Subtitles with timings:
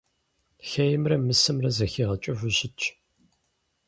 [0.69, 2.83] Хеймрэ мысэмрэ зэхигъэкӀыфу щытщ.